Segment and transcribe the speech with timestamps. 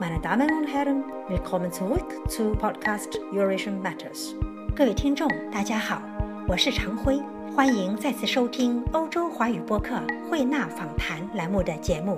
[0.00, 4.32] Meine Damen und Herren, willkommen zurück zu Podcast Eurasian Matters。
[4.76, 6.00] 各位听众，大家好，
[6.46, 7.20] 我是常辉，
[7.56, 10.00] 欢迎再次收听欧洲华语播客
[10.30, 12.16] 慧纳访谈栏目的节目。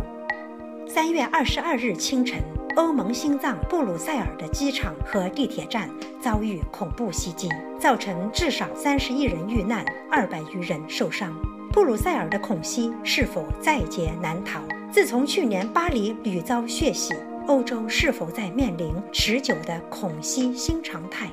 [0.87, 2.43] 三月二十二日清晨，
[2.77, 5.89] 欧盟心脏布鲁塞尔的机场和地铁站
[6.21, 11.35] 遭遇恐怖袭击，造成至少三十一人遇难，二百余人受伤。
[11.73, 14.61] 布鲁塞尔的恐袭是否在劫难逃？
[14.93, 17.15] 自从去年巴黎屡遭血洗。
[17.47, 21.31] 欧洲是否在面临持久的恐袭新常态？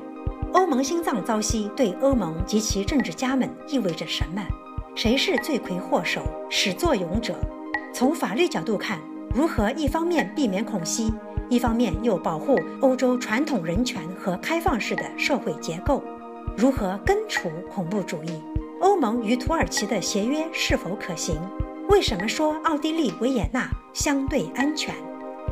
[0.54, 4.42] 欧盟心脏遭袭对欧盟及其政治家们意味着什么？
[4.96, 7.36] 谁是罪魁祸首、始作俑者？
[7.94, 9.00] 从法律角度看，
[9.36, 11.14] 如何一方面避免恐袭，
[11.50, 16.04] 一方面又保护欧洲传统人权和开放式的社会结构？
[16.56, 18.42] 如何根除恐怖主义？
[18.82, 21.36] 欧盟与土耳其的协约是否可行？
[21.90, 24.96] 为什么说奥地利维也纳相对安全？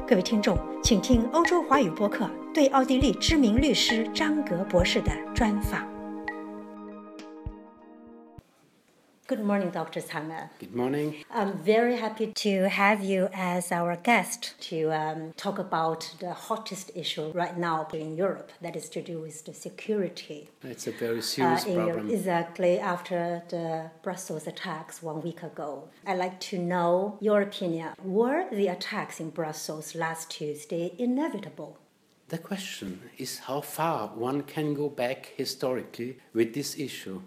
[0.08, 5.95] 各位听众，请听欧洲华语播客对奥地利知名律师张格博士的专访。
[9.28, 10.02] Good morning, Dr.
[10.02, 10.50] Zanger.
[10.60, 11.16] Good morning.
[11.32, 16.92] I'm very happy to have you as our guest to um, talk about the hottest
[16.94, 20.52] issue right now in Europe, that is to do with the security.
[20.62, 22.12] It's a very serious uh, problem.
[22.12, 25.90] Exactly after the Brussels attacks one week ago.
[26.06, 27.96] I'd like to know your opinion.
[28.04, 31.80] Were the attacks in Brussels last Tuesday inevitable?
[32.28, 37.22] The question is how far one can go back historically with this issue.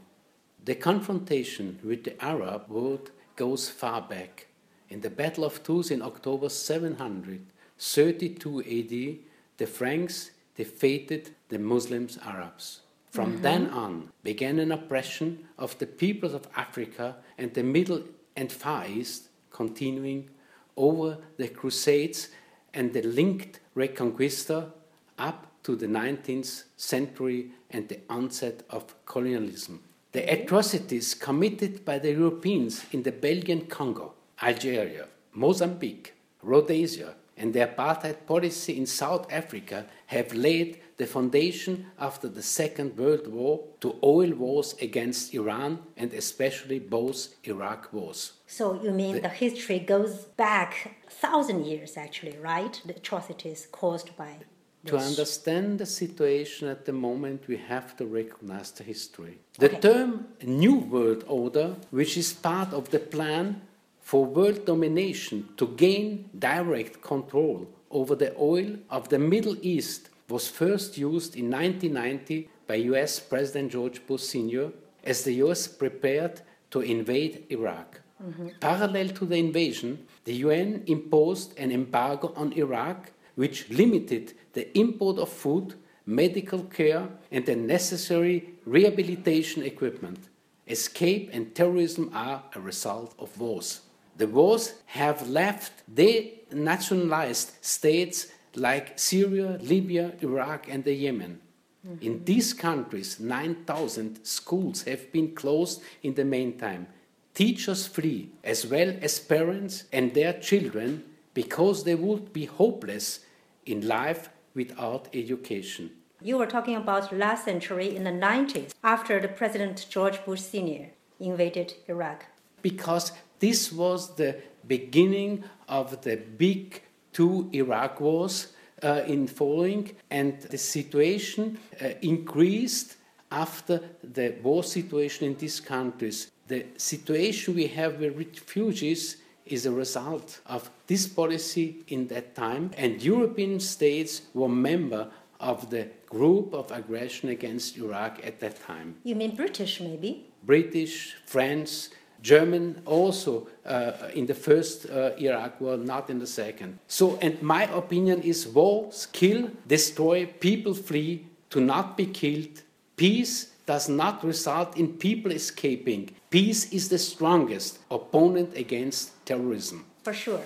[0.68, 4.48] The confrontation with the Arab world goes far back.
[4.90, 9.16] In the Battle of Tours in October 732 AD,
[9.56, 12.80] the Franks defeated the Muslims Arabs.
[13.10, 13.42] From mm-hmm.
[13.42, 18.02] then on began an oppression of the peoples of Africa and the Middle
[18.36, 20.28] and Far East, continuing
[20.76, 22.28] over the Crusades
[22.74, 24.70] and the linked Reconquista
[25.16, 29.82] up to the 19th century and the onset of colonialism.
[30.12, 37.60] The atrocities committed by the Europeans in the Belgian Congo, Algeria, Mozambique, Rhodesia, and the
[37.60, 43.96] apartheid policy in South Africa have laid the foundation after the Second World War to
[44.02, 48.32] oil wars against Iran and especially both Iraq wars.
[48.46, 52.80] So you mean the, the history goes back a thousand years actually, right?
[52.84, 54.38] The atrocities caused by
[54.86, 59.38] to understand the situation at the moment, we have to recognize the history.
[59.58, 59.80] The okay.
[59.80, 63.60] term New World Order, which is part of the plan
[64.00, 70.48] for world domination to gain direct control over the oil of the Middle East, was
[70.48, 74.70] first used in 1990 by US President George Bush Sr.
[75.04, 78.00] as the US prepared to invade Iraq.
[78.22, 78.48] Mm-hmm.
[78.60, 85.16] Parallel to the invasion, the UN imposed an embargo on Iraq which limited the import
[85.16, 90.18] of food, medical care, and the necessary rehabilitation equipment.
[90.66, 93.82] Escape and terrorism are a result of wars.
[94.16, 101.38] The wars have left denationalized states like Syria, Libya, Iraq, and the Yemen.
[101.86, 102.04] Mm-hmm.
[102.04, 106.88] In these countries, 9,000 schools have been closed in the meantime.
[107.34, 111.04] Teachers flee, as well as parents and their children,
[111.34, 113.20] because they would be hopeless
[113.68, 115.90] in life without education.
[116.20, 120.86] You were talking about last century in the 90s, after the President George Bush Sr.
[121.20, 122.26] invaded Iraq.
[122.60, 124.36] Because this was the
[124.66, 128.52] beginning of the big two Iraq wars
[128.82, 132.96] uh, in following, and the situation uh, increased
[133.30, 136.30] after the war situation in these countries.
[136.48, 139.18] The situation we have with refugees
[139.52, 145.10] is a result of this policy in that time, and European states were member
[145.40, 148.96] of the group of aggression against Iraq at that time.
[149.04, 150.26] You mean British, maybe?
[150.42, 151.90] British, France,
[152.22, 156.78] German also uh, in the first uh, Iraq war, not in the second.
[156.88, 162.62] So, and my opinion is wars kill, destroy, people flee to not be killed.
[162.96, 166.10] Peace does not result in people escaping.
[166.30, 169.86] Peace is the strongest opponent against terrorism.
[170.02, 170.42] For sure.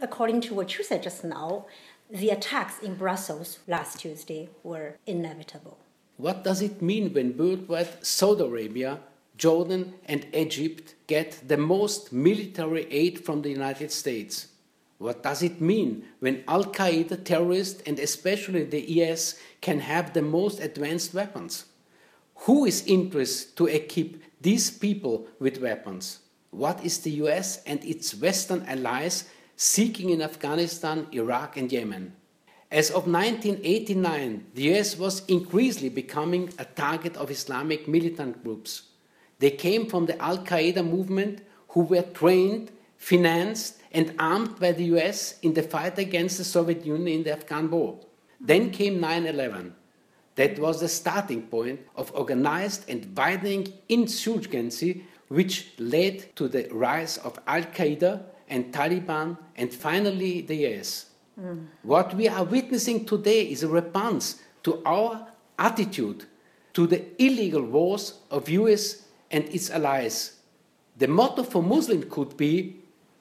[0.00, 1.66] According to what you said just now,
[2.10, 5.78] the attacks in Brussels last Tuesday were inevitable.
[6.16, 8.98] What does it mean when worldwide Saudi Arabia,
[9.36, 14.48] Jordan, and Egypt get the most military aid from the United States?
[14.98, 20.22] What does it mean when Al Qaeda terrorists and especially the IS can have the
[20.22, 21.66] most advanced weapons?
[22.46, 26.20] Who is interested to equip these people with weapons?
[26.50, 29.24] What is the US and its Western allies
[29.56, 32.14] seeking in Afghanistan, Iraq, and Yemen?
[32.70, 38.82] As of 1989, the US was increasingly becoming a target of Islamic militant groups.
[39.38, 44.84] They came from the Al Qaeda movement, who were trained, financed, and armed by the
[44.96, 47.98] US in the fight against the Soviet Union in the Afghan war.
[48.40, 49.74] Then came 9 11.
[50.36, 57.18] That was the starting point of organized and widening insurgency, which led to the rise
[57.18, 61.06] of Al Qaeda and Taliban, and finally the IS.
[61.40, 61.66] Mm.
[61.82, 65.26] What we are witnessing today is a response to our
[65.58, 66.26] attitude
[66.74, 70.36] to the illegal wars of US and its allies.
[70.96, 72.76] The motto for Muslims could be,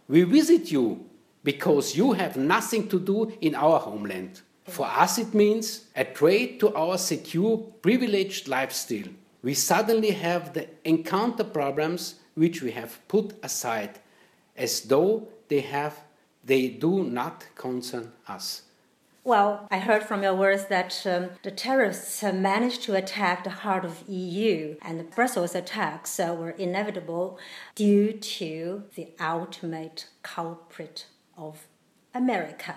[0.07, 1.05] we visit you
[1.43, 4.41] because you have nothing to do in our homeland.
[4.71, 9.09] For us, it means a trade to our secure, privileged lifestyle.
[9.44, 14.00] We suddenly have the encounter problems which we have put aside
[14.56, 16.00] as though they have
[16.44, 18.63] they do not concern us.
[19.25, 23.83] Well, I heard from your words that um, the terrorists managed to attack the heart
[23.83, 27.38] of EU, and the Brussels attacks uh, were inevitable
[27.75, 31.07] due to the ultimate culprit
[31.38, 31.68] of
[32.15, 32.75] America.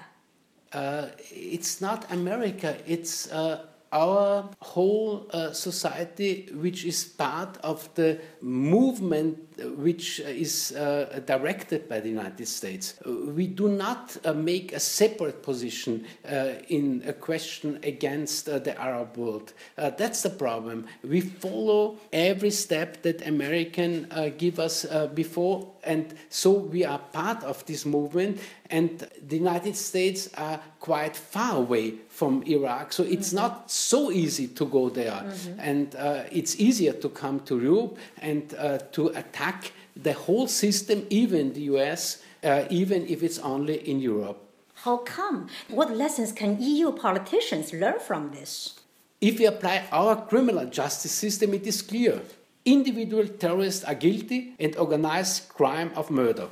[0.75, 2.76] Uh, it's not America.
[2.87, 9.38] It's uh, our whole uh, society, which is part of the movement
[9.76, 12.94] which is uh, directed by the United States.
[13.06, 18.79] We do not uh, make a separate position uh, in a question against uh, the
[18.81, 19.53] Arab world.
[19.79, 20.87] Uh, that's the problem.
[21.03, 27.64] We follow every step that American give us before, and so we are part of
[27.66, 28.40] this movement.
[28.70, 33.42] And the United States are quite far away from Iraq, so it's mm -hmm.
[33.42, 35.22] not so easy to go there.
[35.22, 35.69] Mm -hmm.
[35.70, 39.72] And uh, it's easier to come to Europe and uh, to attack
[40.02, 44.38] the whole system, even the US, uh, even if it's only in Europe.
[44.84, 45.46] How come?
[45.69, 48.75] What lessons can EU politicians learn from this?
[49.20, 52.20] If we apply our criminal justice system, it is clear.
[52.64, 56.49] Individual terrorists are guilty and organized crime of murder.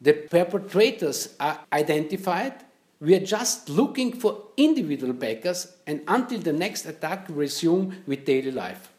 [0.00, 2.52] The perpetrators are identified.
[3.00, 8.26] We are just looking for individual backers, and until the next attack, we resume with
[8.26, 8.90] daily life.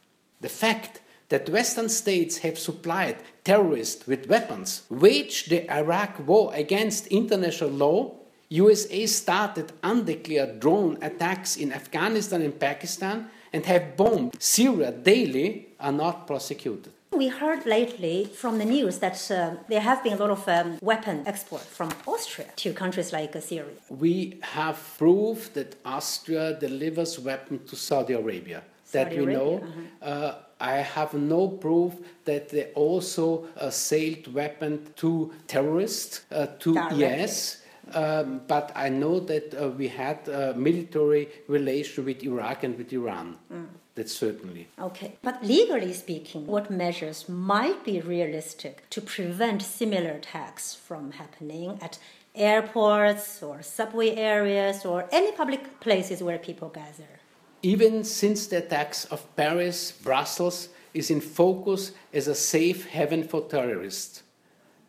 [0.42, 7.07] The fact that Western states have supplied terrorists with weapons, waged the Iraq war against
[7.07, 8.15] international law,
[8.50, 15.92] USA started undeclared drone attacks in Afghanistan and Pakistan, and have bombed Syria daily, are
[15.92, 16.94] not prosecuted.
[17.12, 20.78] We heard lately from the news that uh, there have been a lot of um,
[20.82, 23.74] weapon export from Austria to countries like uh, Syria.
[23.90, 28.62] We have proof that Austria delivers weapons to Saudi Arabia.
[28.84, 29.56] Saudi that we Arabia, know.
[29.58, 30.10] Uh-huh.
[30.10, 31.94] Uh, I have no proof
[32.26, 37.62] that they also uh, sold weapons to terrorists, uh, to yes.
[37.94, 42.92] Um, but I know that uh, we had a military relation with Iraq and with
[42.94, 43.38] Iran.
[43.51, 43.68] Mm.
[43.95, 44.68] That's certainly.
[44.80, 45.13] Okay.
[45.24, 51.98] But legally speaking, what measures might be realistic to prevent similar attacks from happening at
[52.36, 57.18] airports or subway areas or any public places where people gather?
[57.62, 63.42] even since the attacks of Paris, Brussels is in focus as a safe haven for
[63.42, 64.24] terrorists.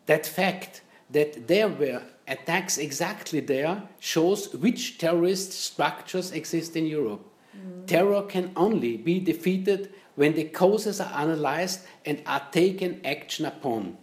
[0.07, 7.25] That fact that there were attacks exactly there shows which terrorist structures exist in Europe.
[7.57, 7.87] Mm.
[7.87, 13.97] Terror can only be defeated when the causes are analyzed and are taken action upon.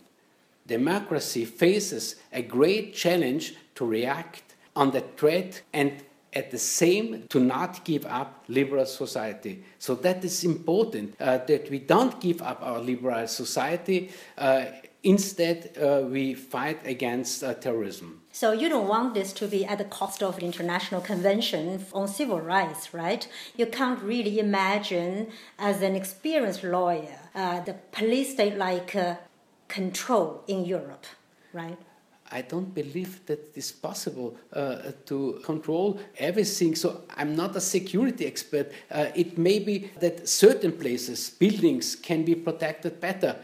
[0.68, 6.04] Democracy faces a great challenge to react on the threat and
[6.36, 9.64] at the same to not give up liberal society.
[9.80, 14.12] So that is important uh, that we don't give up our liberal society.
[14.38, 14.66] Uh,
[15.04, 18.22] instead, uh, we fight against uh, terrorism.
[18.32, 22.42] So you don't want this to be at the cost of International Convention on Civil
[22.42, 23.26] Rights, right?
[23.56, 25.28] You can't really imagine,
[25.58, 29.16] as an experienced lawyer, uh, the police state-like uh,
[29.70, 31.06] control in Europe,
[31.54, 31.78] right?
[32.32, 36.76] I don't believe that it's possible uh, to control everything.
[36.76, 38.72] So I'm not a security expert.
[38.90, 43.36] Uh, it may be that certain places, buildings, can be protected better.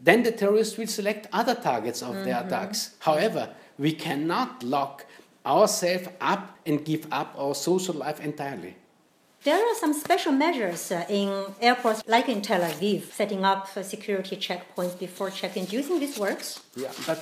[0.00, 2.24] Then the terrorists will select other targets of mm -hmm.
[2.24, 2.54] their mm-hmm.
[2.54, 2.90] attacks.
[2.98, 5.04] However, we cannot lock
[5.44, 8.74] ourselves up and give up our social life entirely.
[9.42, 11.28] There are some special measures uh, in
[11.62, 15.64] airports, like in Tel Aviv, setting up security checkpoints before check-in.
[15.64, 16.60] Do you think this works?
[16.76, 17.20] Yeah, but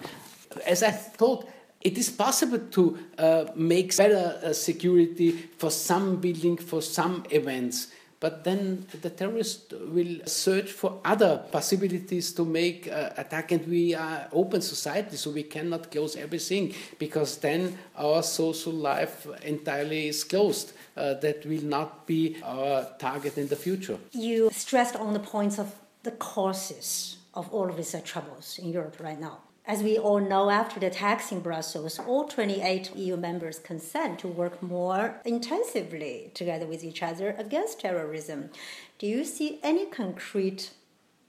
[0.66, 1.48] as I thought,
[1.80, 7.88] it is possible to uh, make better uh, security for some building, for some events.
[8.22, 13.96] but then the terrorists will search for other possibilities to make uh, attack, and we
[13.96, 20.22] are open society, so we cannot close everything because then our social life entirely is
[20.22, 20.72] closed.
[20.96, 23.98] Uh, that will not be our target in the future.
[24.12, 28.98] You stressed on the points of the causes of all of these troubles in Europe
[29.00, 29.38] right now.
[29.64, 34.28] As we all know, after the attacks in Brussels, all 28 EU members consent to
[34.28, 38.50] work more intensively together with each other against terrorism.
[38.98, 40.70] Do you see any concrete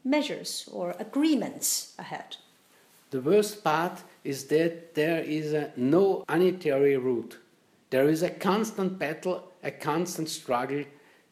[0.04, 2.38] measures or agreements ahead?
[3.12, 7.38] The worst part is that there is no unitary route.
[7.92, 10.86] There is a constant battle, a constant struggle.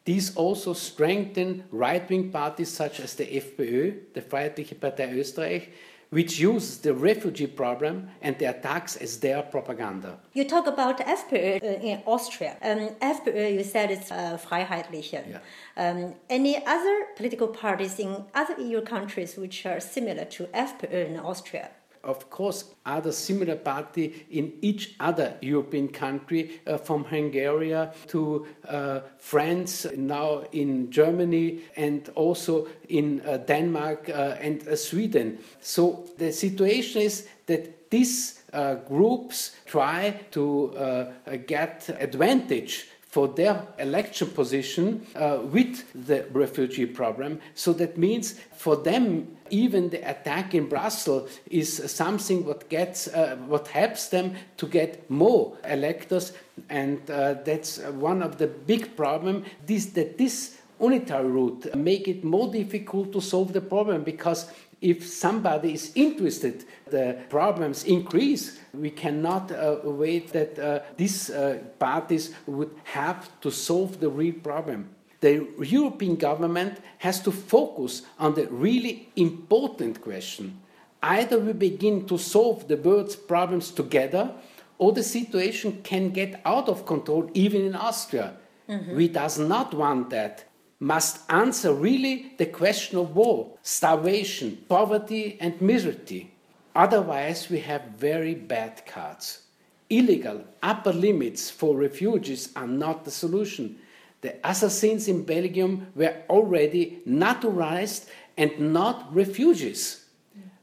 [0.04, 5.68] These also strengthen right wing parties such as the FPÖ, the Freiheitliche Partei Österreich,
[6.12, 10.18] which use the refugee problem and the attacks as their propaganda.
[10.34, 12.54] You talk about FPÖ in Austria.
[12.60, 15.22] Um, FPÖ, you said it's uh, Freiheitliche.
[15.24, 15.38] Yeah.
[15.82, 21.18] Um, any other political parties in other EU countries which are similar to FPÖ in
[21.18, 21.70] Austria?
[22.04, 27.74] Of course, other similar party in each other European country, uh, from Hungary
[28.08, 35.38] to uh, France, now in Germany, and also in uh, Denmark uh, and uh, Sweden.
[35.60, 41.12] So the situation is that these uh, groups try to
[41.46, 47.38] get advantage for their election position uh, with the refugee problem.
[47.54, 53.36] So that means for them, even the attack in Brussels is something what gets uh,
[53.46, 56.32] what helps them to get more electors,
[56.70, 59.44] and uh, that's one of the big problem.
[59.66, 64.50] This that this unitary route make it more difficult to solve the problem because
[64.82, 68.58] if somebody is interested, the problems increase.
[68.74, 74.34] We cannot uh, wait that uh, these uh, parties would have to solve the real
[74.34, 74.90] problem.
[75.20, 80.58] The European government has to focus on the really important question.
[81.00, 84.32] Either we begin to solve the world's problems together,
[84.78, 88.34] or the situation can get out of control, even in Austria.
[88.68, 88.96] Mm -hmm.
[88.96, 90.44] We does not want that
[90.82, 96.34] must answer really the question of war, starvation, poverty, and misery.
[96.74, 99.42] Otherwise, we have very bad cards.
[99.88, 103.78] Illegal upper limits for refugees are not the solution.
[104.22, 110.06] The assassins in Belgium were already naturalized and not refugees.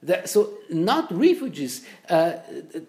[0.03, 2.33] The, so not refugees uh,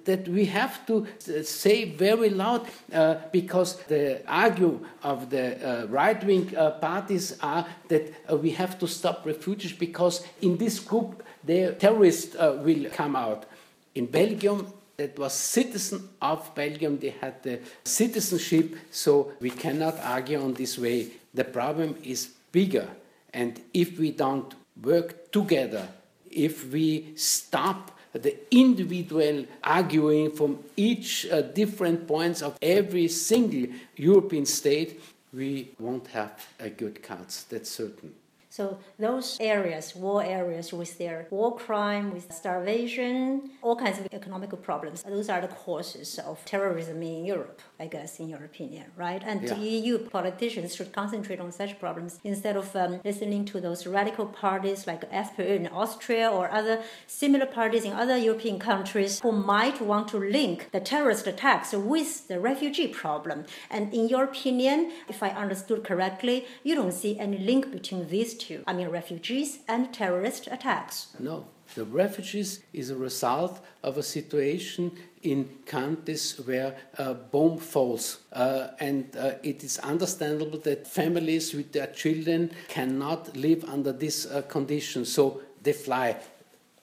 [0.05, 1.07] that we have to
[1.43, 8.13] say very loud uh, because the argue of the uh, right-wing uh, parties are that
[8.31, 13.17] uh, we have to stop refugees because in this group the terrorists uh, will come
[13.17, 13.47] out.
[13.95, 16.99] In Belgium, that was citizen of Belgium.
[16.99, 21.09] They had the citizenship, so we cannot argue on this way.
[21.33, 22.89] The problem is bigger,
[23.33, 25.89] and if we don't work together
[26.31, 34.47] if we stop the individual arguing from each uh, different points of every single European
[34.47, 35.01] state,
[35.33, 38.15] we won't have a good cards, that's certain.
[38.51, 44.59] So those areas, war areas with their war crime, with starvation, all kinds of economical
[44.59, 49.23] problems, those are the causes of terrorism in Europe, I guess, in your opinion, right?
[49.25, 49.57] And yeah.
[49.57, 54.85] EU politicians should concentrate on such problems instead of um, listening to those radical parties
[54.85, 60.09] like FPÖ in Austria or other similar parties in other European countries who might want
[60.09, 63.45] to link the terrorist attacks with the refugee problem.
[63.71, 68.40] And in your opinion, if I understood correctly, you don't see any link between these
[68.41, 71.09] to, I mean, refugees and terrorist attacks.
[71.19, 71.47] No.
[71.75, 74.91] The refugees is a result of a situation
[75.23, 78.19] in countries where a bomb falls.
[78.33, 84.27] Uh, and uh, it is understandable that families with their children cannot live under this
[84.27, 86.17] uh, conditions, so they fly.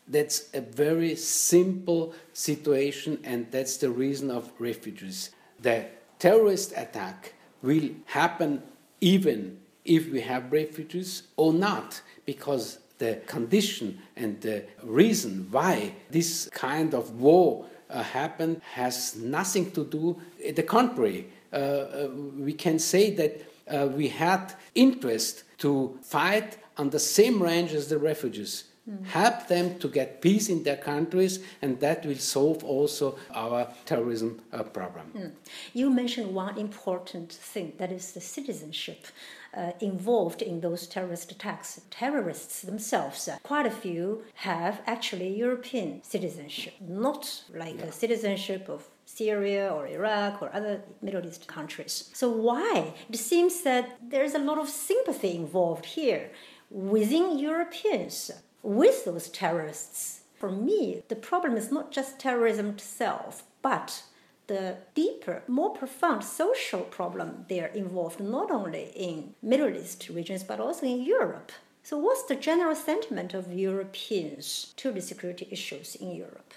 [0.07, 5.31] That's a very simple situation, and that's the reason of refugees.
[5.59, 5.85] The
[6.17, 8.63] terrorist attack will happen
[9.01, 16.49] even if we have refugees or not, because the condition and the reason why this
[16.51, 20.21] kind of war uh, happened has nothing to do.
[20.53, 26.89] The contrary, uh, uh, we can say that uh, we had interest to fight on
[26.89, 28.65] the same range as the refugees.
[28.89, 29.05] Mm.
[29.05, 34.41] Help them to get peace in their countries, and that will solve also our terrorism
[34.53, 35.11] uh, problem.
[35.15, 35.31] Mm.
[35.73, 39.07] You mentioned one important thing that is the citizenship
[39.53, 41.81] uh, involved in those terrorist attacks.
[41.89, 47.85] Terrorists themselves, uh, quite a few have actually European citizenship, not like yeah.
[47.85, 52.09] a citizenship of Syria or Iraq or other Middle East countries.
[52.13, 52.93] So, why?
[53.09, 56.31] It seems that there's a lot of sympathy involved here
[56.69, 58.31] within Europeans
[58.67, 60.23] with those terrorists.
[60.35, 64.03] For me, the problem is not just terrorism itself, but
[64.47, 70.43] the deeper, more profound social problem they are involved not only in Middle East regions
[70.43, 71.53] but also in Europe.
[71.81, 76.53] So, what's the general sentiment of Europeans to the security issues in Europe?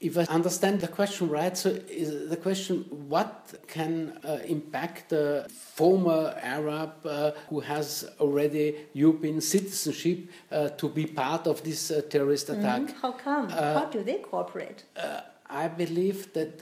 [0.00, 5.46] If I understand the question right, so is the question what can uh, impact the
[5.50, 12.00] former Arab uh, who has already European citizenship uh, to be part of this uh,
[12.08, 12.60] terrorist mm-hmm.
[12.60, 12.80] attack?
[12.80, 13.02] Mm -hmm.
[13.02, 13.46] How come?
[13.52, 14.78] Uh, How do they cooperate?
[14.96, 16.52] Uh, I believe that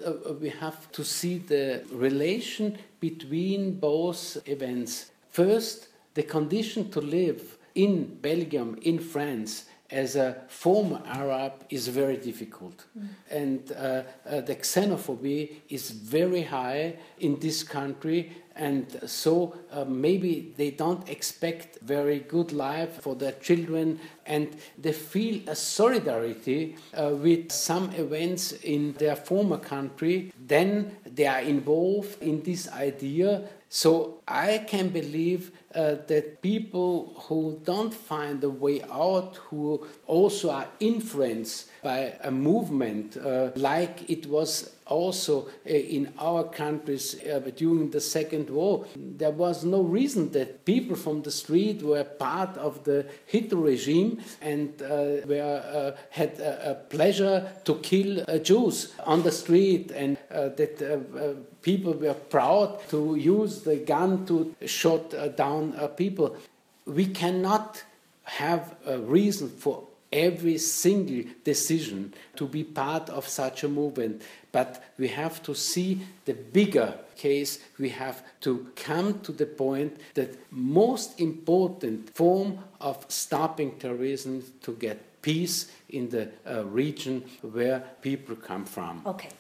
[0.41, 1.65] we have to see the
[2.07, 4.93] relation between both events.
[5.31, 7.41] First, the condition to live
[7.75, 12.85] in Belgium, in France, as a former Arab is very difficult.
[12.99, 13.09] Mm.
[13.31, 20.53] And uh, uh, the xenophobia is very high in this country, and so uh, maybe
[20.57, 27.11] they don't expect very good life for their children, and they feel a solidarity uh,
[27.11, 30.33] with some events in their former country.
[30.47, 33.49] Then they are involved in this idea.
[33.71, 40.51] So I can believe uh, that people who don't find a way out, who also
[40.51, 47.41] are influenced by a movement uh, like it was also uh, in our countries uh,
[47.57, 48.87] during the Second War.
[48.97, 54.21] There was no reason that people from the street were part of the Hitler regime
[54.41, 61.93] and uh, were, had a, pleasure to kill Jews on the street and that people
[61.93, 66.37] were proud to use the gun to shoot down people.
[66.87, 67.83] We cannot
[68.25, 74.23] have a reason for every single decision to be part of such a movement,
[74.53, 77.61] but we have to see the bigger case.
[77.79, 84.73] We have to come to the point that most important form of stopping terrorism to
[84.73, 89.03] get peace in the uh, region where people come from.
[89.05, 89.31] Okay,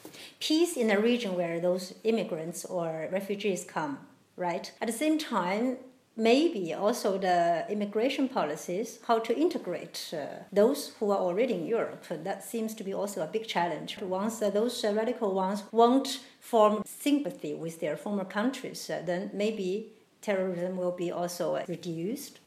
[0.40, 3.98] peace in the region where those immigrants or refugees come,
[4.36, 4.70] right?
[4.80, 5.76] At the same time,
[6.18, 12.04] maybe also the immigration policies, how to integrate uh, those who are already in Europe.
[12.10, 13.98] That seems to be also a big challenge.
[14.02, 19.30] Once uh, those uh, radical ones won't form sympathy with their former countries, uh, then
[19.32, 22.40] maybe terrorism will be also uh, reduced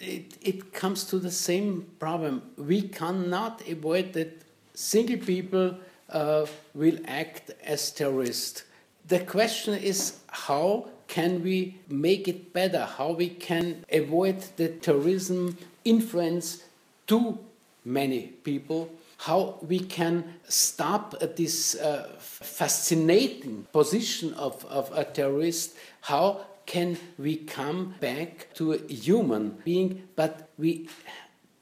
[0.00, 2.42] it, it comes to the same problem.
[2.56, 4.42] We cannot avoid that
[4.74, 5.76] single people
[6.08, 8.64] uh, will act as terrorists.
[9.06, 12.84] The question is how can we make it better?
[12.84, 16.62] How we can avoid the terrorism influence
[17.06, 17.38] too
[17.84, 18.90] many people?
[19.16, 25.74] How we can stop this uh, fascinating position of, of a terrorist?
[26.02, 30.86] How can we come back to a human being, but we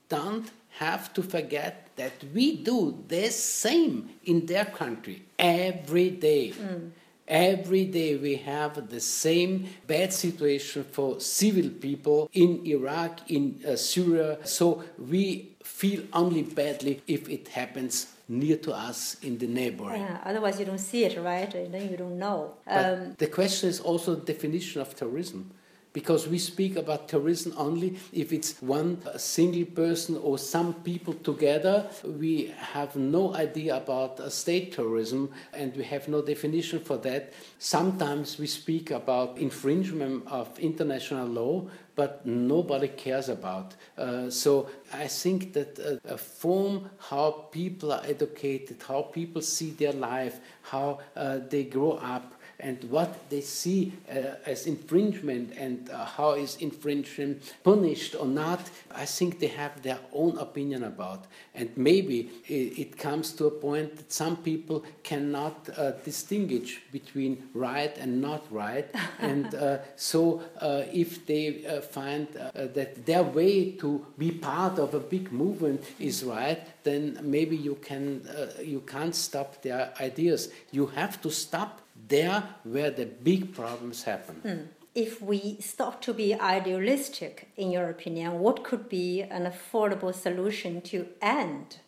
[0.08, 6.50] don't have to forget that we do the same in their country every day.
[6.50, 6.90] Mm.
[7.28, 13.76] Every day we have the same bad situation for civil people in Iraq, in uh,
[13.76, 14.38] Syria.
[14.44, 20.00] So we feel only badly if it happens near to us in the neighborhood.
[20.00, 21.52] Yeah, otherwise, you don't see it, right?
[21.54, 22.54] And then you don't know.
[22.66, 25.50] Um, the question is also the definition of terrorism.
[25.96, 31.88] Because we speak about terrorism only if it's one single person or some people together.
[32.04, 37.32] We have no idea about state terrorism and we have no definition for that.
[37.58, 43.74] Sometimes we speak about infringement of international law, but nobody cares about.
[43.96, 49.70] Uh, so I think that a, a, form how people are educated, how people see
[49.70, 55.90] their life, how uh, they grow up, and what they see uh, as infringement and
[55.90, 58.60] uh, how is infringement punished or not,
[58.94, 61.26] I think they have their own opinion about.
[61.54, 67.48] And maybe it, it comes to a point that some people cannot uh, distinguish between
[67.52, 68.88] right and not right.
[69.18, 74.94] and uh, so uh, if they uh, find that their way to be part of
[74.94, 78.26] a big movement is right, then maybe you can
[78.62, 80.50] you can't stop their ideas.
[80.70, 84.40] You have to stop there where the big problems happen.
[84.44, 84.66] Mm.
[84.94, 90.80] If we stop to be idealistic, in your opinion, what could be an affordable solution
[90.82, 91.78] to end,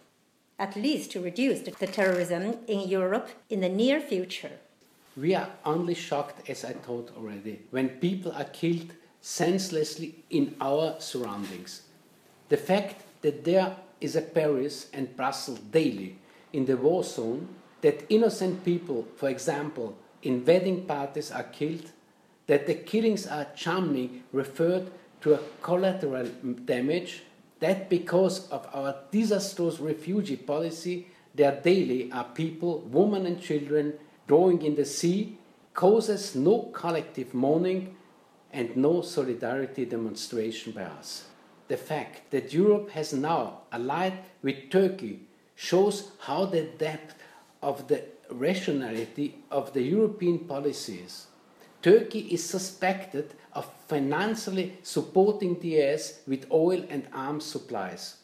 [0.59, 4.53] at least to reduce the terrorism in Europe in the near future?
[5.17, 10.97] We are only shocked, as I told already, when people are killed senselessly in our
[11.01, 11.83] surroundings.
[12.51, 16.19] The fact that there is a Paris and Brussels daily
[16.53, 17.49] in the war zone
[17.81, 21.91] that innocent people, for example, in wedding parties are killed,
[22.47, 26.27] that the killings are charmingly referred to a collateral
[26.65, 27.23] damage,
[27.61, 33.95] that because of our disastrous refugee policy, there daily are people, women and children,
[34.27, 35.39] drowning in the sea,
[35.75, 37.95] causes no collective mourning
[38.53, 41.27] and no solidarity demonstration by us.
[41.69, 45.21] The fact that Europe has now allied with Turkey
[45.55, 47.15] shows how the depth
[47.63, 51.27] of the rationality of the European policies.
[51.83, 58.17] Turkey is suspected of financially supporting the IS with oil and arms supplies.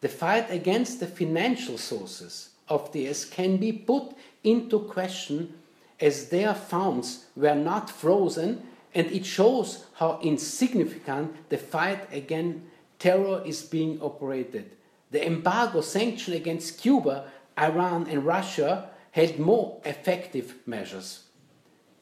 [0.00, 5.54] The fight against the financial sources of the IS can be put into question
[6.00, 8.62] as their funds were not frozen,
[8.94, 12.60] and it shows how insignificant the fight against
[12.98, 14.70] terror is being operated.
[15.10, 17.24] The embargo sanction against Cuba,
[17.58, 21.24] Iran, and Russia had more effective measures.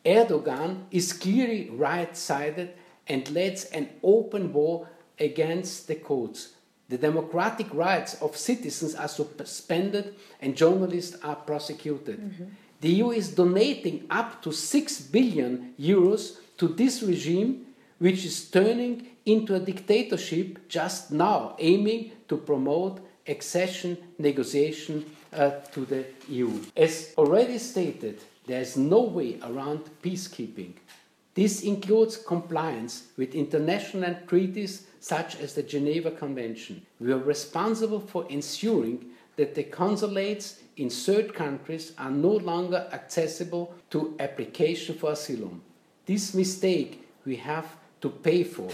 [0.04, 2.74] Erdogan is clearly right sided
[3.08, 4.88] and leads an open war
[5.18, 6.54] against the Kurds.
[6.88, 12.18] The democratic rights of citizens are suspended and journalists are prosecuted.
[12.18, 12.46] Mm -hmm.
[12.80, 17.54] The EU is donating up to 6 billion euros to this regime,
[17.98, 25.04] which is turning into a dictatorship just now, aiming to promote accession negotiation
[25.36, 26.60] uh, to the EU.
[26.76, 30.72] As already stated, there is no way around peacekeeping.
[31.34, 36.80] This includes compliance with international treaties such as the Geneva Convention.
[36.98, 43.74] We are responsible for ensuring that the consulates in third countries are no longer accessible
[43.90, 45.60] to application for asylum.
[46.06, 48.70] This mistake we have to pay for.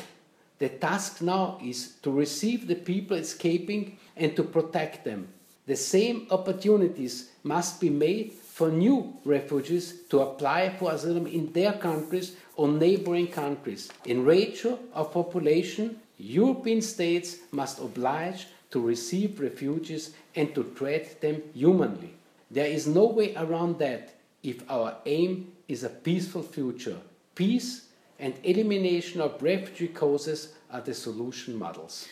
[0.59, 5.29] The task now is to receive the people escaping and to protect them.
[5.72, 11.72] The same opportunities must be made for new refugees to apply for asylum in their
[11.72, 13.90] countries or neighboring countries.
[14.04, 21.40] In ratio of population, European states must oblige to receive refugees and to treat them
[21.54, 22.12] humanly.
[22.50, 26.98] There is no way around that if our aim is a peaceful future.
[27.35, 27.87] Peace
[28.18, 32.08] and elimination of refugee causes are the solution models.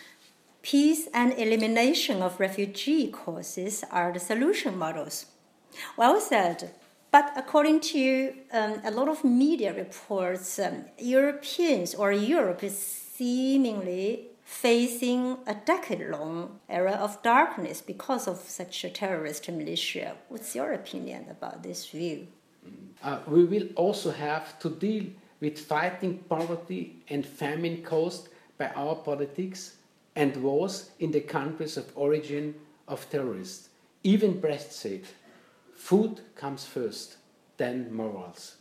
[0.63, 5.27] Peace and elimination of refugee causes are the solution models.
[5.97, 6.73] Well said.
[7.11, 14.29] But according to um, a lot of media reports, um, Europeans or Europe is seemingly
[14.45, 20.17] facing a decade long era of darkness because of such a terrorist militia.
[20.29, 22.29] What's your opinion about this view?
[23.03, 25.07] Uh, we will also have to deal
[25.41, 29.77] with fighting poverty and famine caused by our politics
[30.17, 32.55] and wars in the countries of origin
[32.89, 33.69] of terrorists.
[34.03, 35.03] Even Brecht said,
[35.75, 37.17] food comes first,
[37.57, 38.57] then morals.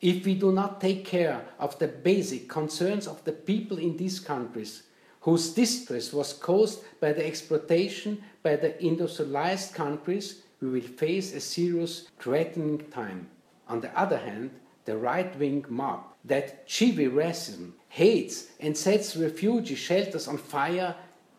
[0.00, 4.20] If we do not take care of the basic concerns of the people in these
[4.20, 4.82] countries,
[5.20, 11.40] whose distress was caused by the exploitation by the industrialized countries, we will face a
[11.40, 13.28] serious threatening time.
[13.66, 14.50] On the other hand,
[14.84, 20.96] the right wing mob that Chivi racism hates and sets refugee shelters on fire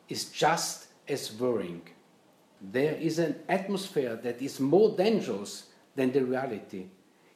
[0.07, 1.81] is just as worrying.
[2.61, 5.65] There is an atmosphere that is more dangerous
[5.97, 6.85] than the reality.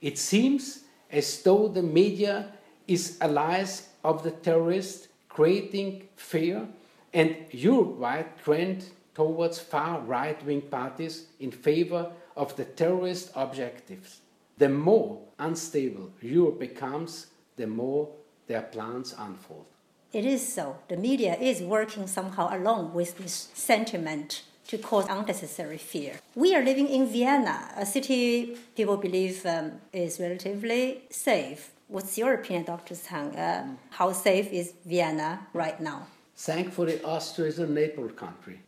[0.01, 2.53] It seems as though the media
[2.87, 6.65] is allies of the terrorists creating fear
[7.13, 14.21] and Europe-wide trend towards far right-wing parties in favor of the terrorist objectives.
[14.57, 17.27] The more unstable Europe becomes,
[17.57, 18.07] the more
[18.49, 19.67] their plans unfold.
[20.11, 20.77] It is so.
[20.89, 26.13] The media is working somehow along with this sentiment to cause unnecessary fear.
[26.35, 31.71] We are living in Vienna, a city people believe um, is relatively safe.
[31.87, 32.95] What's your opinion, Dr.
[32.95, 33.35] Tang?
[33.35, 36.07] Uh, how safe is Vienna right now?
[36.35, 38.59] Thankfully, Austria is a neighbor country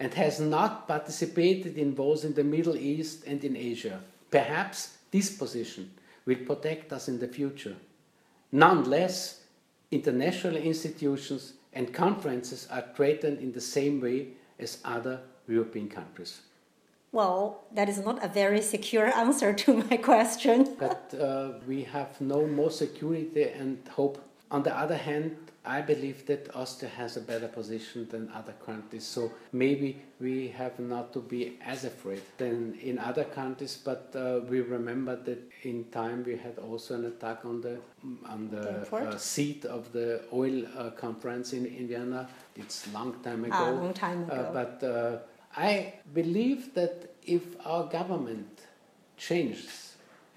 [0.00, 4.00] and has not participated in wars in the Middle East and in Asia.
[4.30, 5.90] Perhaps this position
[6.24, 7.76] will protect us in the future.
[8.52, 9.40] Nonetheless,
[9.90, 16.40] international institutions and conferences are threatened in the same way as other European countries.
[17.12, 20.76] Well, that is not a very secure answer to my question.
[20.78, 24.18] but uh, we have no more security and hope.
[24.50, 25.36] On the other hand,
[25.68, 29.04] I believe that Austria has a better position than other countries.
[29.04, 33.76] So maybe we have not to be as afraid than in other countries.
[33.76, 37.76] But uh, we remember that in time we had also an attack on the
[38.24, 42.26] on the, uh, seat of the oil uh, conference in, in Vienna.
[42.56, 43.54] It's a long time ago.
[43.54, 44.50] Ah, long time uh, ago.
[44.54, 45.18] but uh,
[45.54, 48.60] I believe that if our government
[49.18, 49.88] changes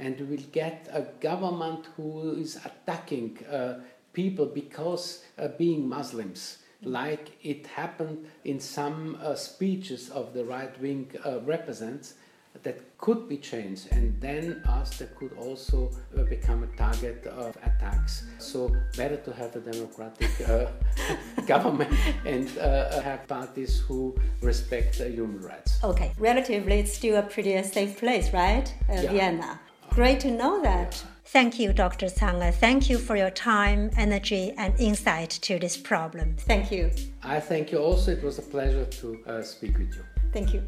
[0.01, 3.75] and we will get a government who is attacking uh,
[4.13, 10.79] people because uh, being Muslims, like it happened in some uh, speeches of the right
[10.81, 12.15] wing uh, represents,
[12.63, 17.55] that could be changed, and then us that could also uh, become a target of
[17.63, 18.25] attacks.
[18.39, 20.65] So better to have a democratic uh,
[21.47, 21.93] government
[22.25, 25.79] and have parties who respect human rights.
[25.81, 28.71] Okay, relatively, it's still a pretty safe place, right?
[28.89, 29.11] Yeah.
[29.11, 29.59] Vienna.
[29.91, 31.03] Great to know that.
[31.31, 32.07] Thank you, Dr.
[32.07, 32.53] Zhang.
[32.55, 36.35] Thank you for your time, energy, and insight to this problem.
[36.37, 36.91] Thank you.
[37.23, 38.11] I thank you also.
[38.11, 40.03] It was a pleasure to uh, speak with you.
[40.33, 40.61] Thank you.